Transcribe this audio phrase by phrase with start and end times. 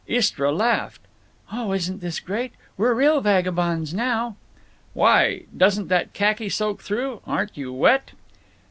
[0.07, 1.01] Istra laughed:
[1.51, 2.53] "Oh, isn't this great!
[2.75, 4.35] We're real vagabonds now."
[4.95, 5.43] "Why!
[5.55, 7.21] Doesn't that khaki soak through?
[7.27, 8.13] Aren't you wet?"